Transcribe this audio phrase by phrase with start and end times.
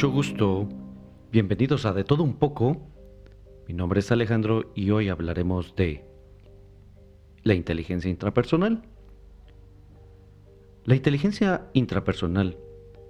[0.00, 0.66] mucho gusto.
[1.30, 2.74] Bienvenidos a De Todo Un poco.
[3.68, 6.06] Mi nombre es Alejandro y hoy hablaremos de
[7.42, 8.80] la inteligencia intrapersonal.
[10.86, 12.56] La inteligencia intrapersonal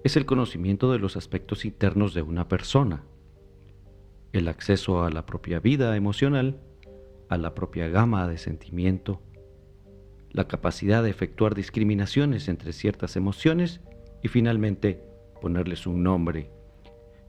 [0.03, 3.05] es el conocimiento de los aspectos internos de una persona,
[4.33, 6.61] el acceso a la propia vida emocional,
[7.29, 9.23] a la propia gama de sentimiento,
[10.33, 13.81] la capacidad de efectuar discriminaciones entre ciertas emociones
[14.25, 15.05] y finalmente
[15.41, 16.51] ponerles un nombre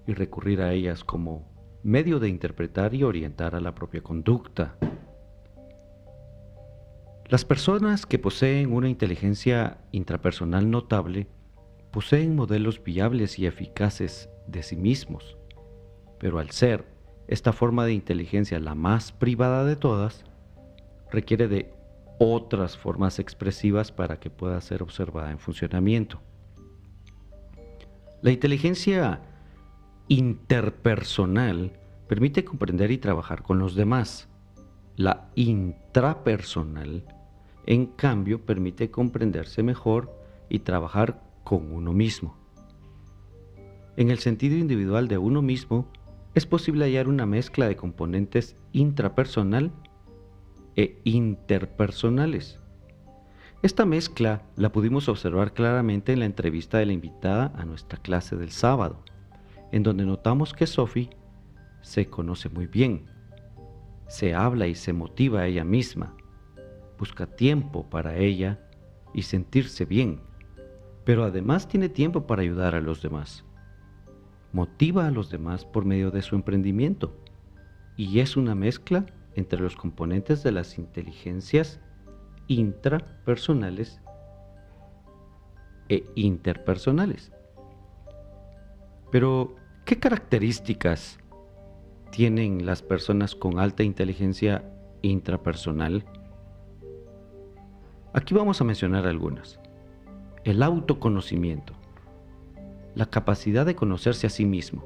[0.08, 1.52] y recurrir a ellas como
[1.84, 4.78] medio de interpretar y orientar a la propia conducta.
[7.26, 11.28] Las personas que poseen una inteligencia intrapersonal notable
[11.92, 15.38] poseen modelos viables y eficaces de sí mismos,
[16.20, 16.86] pero al ser
[17.28, 20.26] esta forma de inteligencia la más privada de todas,
[21.10, 21.74] requiere de
[22.20, 26.22] otras formas expresivas para que pueda ser observada en funcionamiento.
[28.22, 29.22] La inteligencia
[30.12, 31.72] interpersonal
[32.10, 34.28] permite comprender y trabajar con los demás.
[34.98, 37.06] La intrapersonal,
[37.66, 40.14] en cambio, permite comprenderse mejor
[40.50, 42.36] y trabajar con uno mismo.
[43.96, 45.88] En el sentido individual de uno mismo,
[46.36, 49.72] es posible hallar una mezcla de componentes intrapersonal
[50.76, 52.60] e interpersonales.
[53.62, 58.36] Esta mezcla la pudimos observar claramente en la entrevista de la invitada a nuestra clase
[58.36, 59.06] del sábado,
[59.72, 61.10] en donde notamos que Sophie
[61.82, 63.06] se conoce muy bien,
[64.08, 66.16] se habla y se motiva a ella misma,
[66.98, 68.60] busca tiempo para ella
[69.14, 70.22] y sentirse bien,
[71.06, 73.46] pero además tiene tiempo para ayudar a los demás
[74.54, 77.16] motiva a los demás por medio de su emprendimiento
[77.96, 81.80] y es una mezcla entre los componentes de las inteligencias
[82.48, 84.02] intrapersonales
[85.90, 87.32] e interpersonales.
[89.10, 89.56] Pero,
[89.92, 91.20] ¿qué características
[92.12, 94.64] tienen las personas con alta inteligencia
[95.02, 96.06] intrapersonal?
[98.14, 99.60] Aquí vamos a mencionar algunas.
[100.46, 101.74] El autoconocimiento
[102.96, 104.86] la capacidad de conocerse a sí mismo.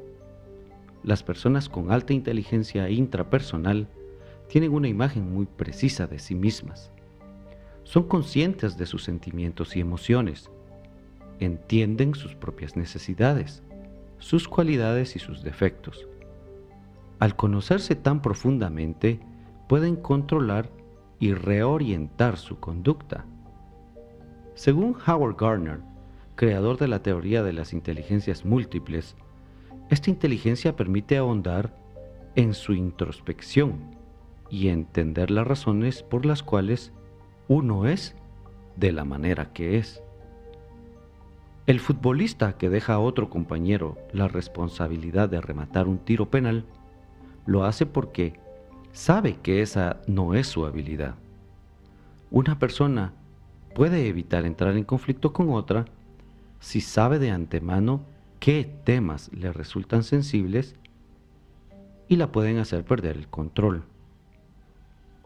[1.03, 3.87] Las personas con alta inteligencia intrapersonal
[4.47, 6.91] tienen una imagen muy precisa de sí mismas.
[7.83, 10.49] Son conscientes de sus sentimientos y emociones.
[11.39, 13.61] Entienden sus propias necesidades,
[14.19, 16.07] sus cualidades y sus defectos.
[17.19, 19.19] Al conocerse tan profundamente,
[19.67, 20.69] pueden controlar
[21.19, 23.25] y reorientar su conducta.
[24.53, 25.79] Según Howard Gardner,
[26.35, 29.15] creador de la teoría de las inteligencias múltiples,
[29.89, 31.75] esta inteligencia permite ahondar
[32.35, 33.95] en su introspección
[34.49, 36.91] y entender las razones por las cuales
[37.47, 38.15] uno es
[38.75, 40.01] de la manera que es.
[41.67, 46.63] El futbolista que deja a otro compañero la responsabilidad de rematar un tiro penal,
[47.47, 48.33] lo hace porque
[48.91, 51.15] sabe que esa no es su habilidad.
[52.29, 53.13] Una persona
[53.73, 55.85] puede evitar entrar en conflicto con otra
[56.59, 58.01] si sabe de antemano
[58.39, 60.75] qué temas le resultan sensibles
[62.07, 63.85] y la pueden hacer perder el control.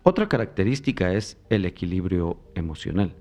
[0.04, 3.14] Otra característica es el equilibrio emocional.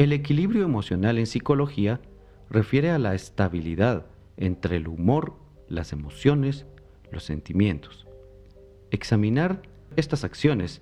[0.00, 2.00] El equilibrio emocional en psicología
[2.48, 4.06] refiere a la estabilidad
[4.38, 5.34] entre el humor,
[5.68, 6.64] las emociones,
[7.12, 8.06] los sentimientos.
[8.90, 9.60] Examinar
[9.96, 10.80] estas acciones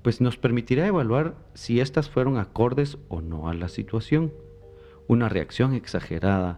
[0.00, 4.32] pues nos permitirá evaluar si éstas fueron acordes o no a la situación.
[5.06, 6.56] Una reacción exagerada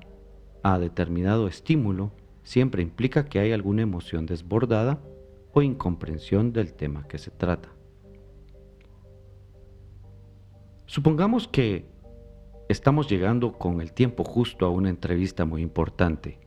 [0.62, 2.12] a determinado estímulo
[2.44, 5.00] siempre implica que hay alguna emoción desbordada
[5.52, 7.70] o incomprensión del tema que se trata.
[10.88, 11.84] Supongamos que
[12.70, 16.38] estamos llegando con el tiempo justo a una entrevista muy importante.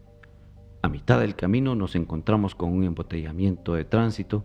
[0.82, 4.44] A mitad del camino nos encontramos con un embotellamiento de tránsito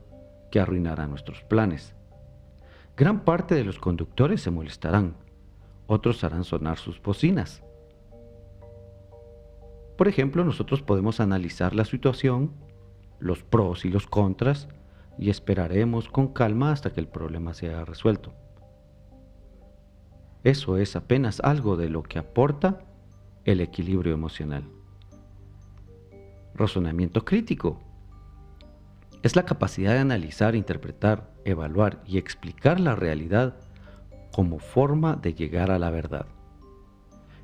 [0.51, 1.95] que arruinará nuestros planes.
[2.95, 5.17] Gran parte de los conductores se molestarán
[5.87, 7.63] otros harán sonar sus bocinas.
[9.97, 12.53] Por ejemplo, nosotros podemos analizar la situación,
[13.19, 14.69] los pros y los contras,
[15.19, 18.35] y esperaremos con calma hasta que el problema sea resuelto.
[20.47, 22.85] Eso es apenas algo de lo que aporta
[23.45, 24.63] el equilibrio emocional.
[26.55, 27.81] Razonamiento crítico.
[29.25, 33.57] Es la capacidad de analizar, interpretar, evaluar y explicar la realidad
[34.33, 36.27] como forma de llegar a la verdad.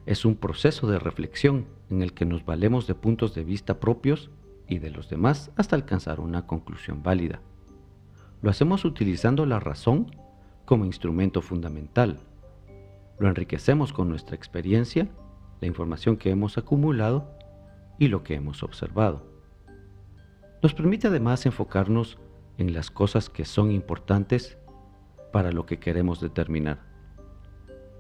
[0.06, 4.30] Es un proceso de reflexión en el que nos valemos de puntos de vista propios
[4.68, 7.40] y de los demás hasta alcanzar una conclusión válida.
[8.42, 10.14] Lo hacemos utilizando la razón
[10.64, 12.20] como instrumento fundamental.
[13.22, 15.06] Lo enriquecemos con nuestra experiencia,
[15.60, 17.38] la información que hemos acumulado
[17.96, 19.24] y lo que hemos observado.
[20.60, 22.18] Nos permite además enfocarnos
[22.58, 24.58] en las cosas que son importantes
[25.32, 26.80] para lo que queremos determinar.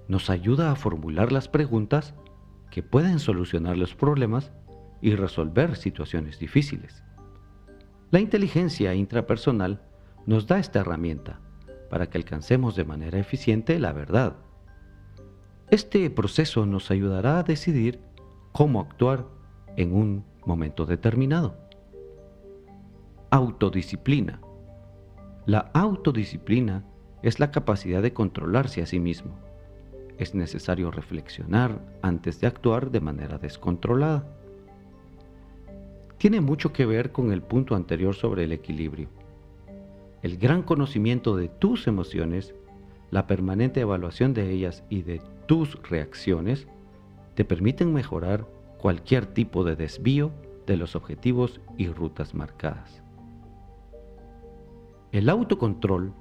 [0.08, 2.14] Nos ayuda a formular las preguntas
[2.72, 4.50] que pueden solucionar los problemas
[5.00, 7.04] y resolver situaciones difíciles.
[8.10, 9.82] La inteligencia intrapersonal
[10.26, 11.38] nos da esta herramienta
[11.90, 14.34] para que alcancemos de manera eficiente la verdad.
[15.72, 17.98] Este proceso nos ayudará a decidir
[18.52, 19.24] cómo actuar
[19.78, 21.56] en un momento determinado.
[23.30, 24.42] Autodisciplina.
[25.46, 26.84] La autodisciplina
[27.22, 29.38] es la capacidad de controlarse a sí mismo.
[30.18, 34.26] Es necesario reflexionar antes de actuar de manera descontrolada.
[36.18, 39.08] Tiene mucho que ver con el punto anterior sobre el equilibrio.
[40.20, 42.54] El gran conocimiento de tus emociones,
[43.12, 46.66] la permanente evaluación de ellas y de tus reacciones
[47.34, 48.48] te permiten mejorar
[48.78, 50.32] cualquier tipo de desvío
[50.66, 53.02] de los objetivos y rutas marcadas.
[55.12, 56.14] El autocontrol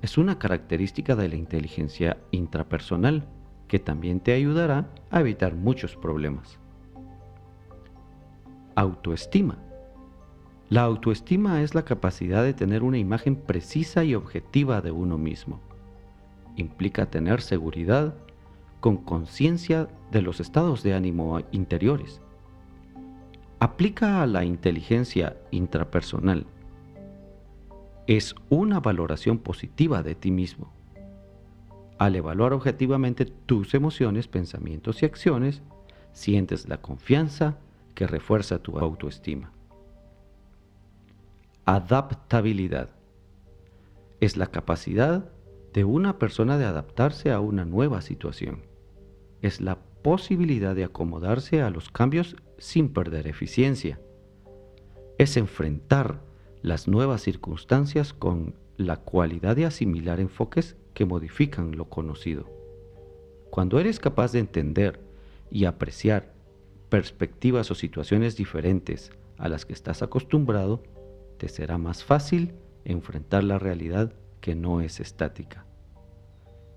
[0.00, 3.28] es una característica de la inteligencia intrapersonal
[3.68, 6.58] que también te ayudará a evitar muchos problemas.
[8.76, 9.58] Autoestima.
[10.70, 15.60] La autoestima es la capacidad de tener una imagen precisa y objetiva de uno mismo.
[16.60, 18.12] Implica tener seguridad
[18.80, 22.20] con conciencia de los estados de ánimo interiores.
[23.60, 26.46] Aplica a la inteligencia intrapersonal.
[28.06, 30.70] Es una valoración positiva de ti mismo.
[31.96, 35.62] Al evaluar objetivamente tus emociones, pensamientos y acciones,
[36.12, 37.56] sientes la confianza
[37.94, 39.50] que refuerza tu autoestima.
[41.64, 42.90] Adaptabilidad.
[44.20, 45.30] Es la capacidad
[45.72, 48.62] de una persona de adaptarse a una nueva situación
[49.42, 54.00] es la posibilidad de acomodarse a los cambios sin perder eficiencia.
[55.18, 56.20] Es enfrentar
[56.62, 62.46] las nuevas circunstancias con la cualidad de asimilar enfoques que modifican lo conocido.
[63.50, 65.00] Cuando eres capaz de entender
[65.50, 66.32] y apreciar
[66.88, 70.82] perspectivas o situaciones diferentes a las que estás acostumbrado,
[71.38, 72.52] te será más fácil
[72.84, 75.64] enfrentar la realidad que no es estática.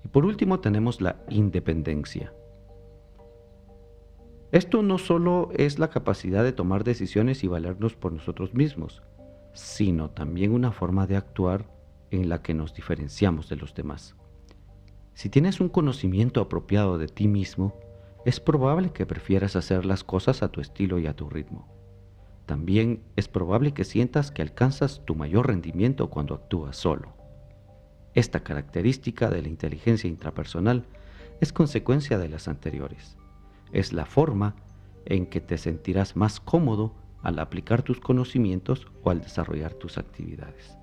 [0.03, 2.33] Y por último tenemos la independencia.
[4.51, 9.01] Esto no solo es la capacidad de tomar decisiones y valernos por nosotros mismos,
[9.53, 11.65] sino también una forma de actuar
[12.11, 14.15] en la que nos diferenciamos de los demás.
[15.15, 17.79] Si tienes un conocimiento apropiado de ti mismo,
[18.25, 21.67] es probable que prefieras hacer las cosas a tu estilo y a tu ritmo.
[22.45, 27.22] También es probable que sientas que alcanzas tu mayor rendimiento cuando actúas solo.
[28.13, 30.85] Esta característica de la inteligencia intrapersonal
[31.41, 33.17] es consecuencia de las anteriores
[33.73, 34.55] es la forma
[35.05, 40.77] en que te sentirás más cómodo al aplicar tus conocimientos o al desarrollar tus actividades.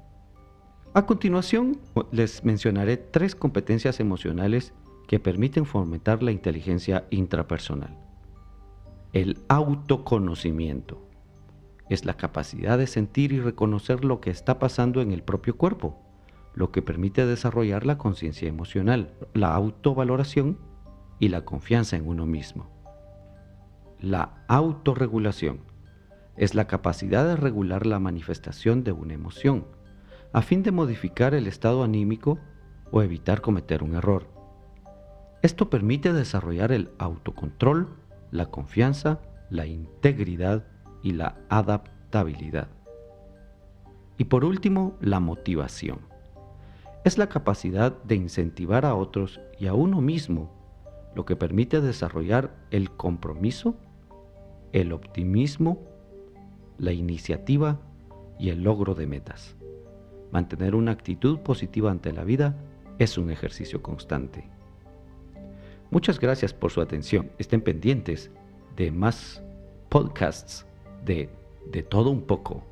[0.93, 1.81] A continuación,
[2.11, 4.75] les mencionaré tres competencias emocionales
[5.07, 7.97] que permiten fomentar la inteligencia intrapersonal.
[9.13, 11.07] El autoconocimiento
[11.89, 16.01] es la capacidad de sentir y reconocer lo que está pasando en el propio cuerpo,
[16.55, 20.59] lo que permite desarrollar la conciencia emocional, la autovaloración
[21.19, 22.71] y la confianza en uno mismo.
[24.01, 25.61] La autorregulación
[26.37, 29.67] es la capacidad de regular la manifestación de una emoción,
[30.33, 32.39] a fin de modificar el estado anímico
[32.91, 34.27] o evitar cometer un error.
[35.43, 37.89] Esto permite desarrollar el autocontrol,
[38.31, 39.21] la confianza,
[39.51, 40.65] la integridad
[41.03, 42.69] y la adaptabilidad.
[44.19, 46.10] Y por último, la motivación.
[47.05, 50.51] Es la capacidad de incentivar a otros y a uno mismo,
[51.15, 53.77] lo que permite desarrollar el compromiso
[54.73, 55.79] el optimismo,
[56.79, 57.81] la iniciativa
[58.39, 59.57] y el logro de metas.
[60.31, 62.57] Mantener una actitud positiva ante la vida
[62.99, 64.49] es un ejercicio constante.
[65.91, 67.33] Muchas gracias por su atención.
[67.39, 68.31] Estén pendientes
[68.77, 69.43] de más
[69.89, 70.67] podcasts
[71.05, 71.29] de
[71.71, 72.65] De todo un poco.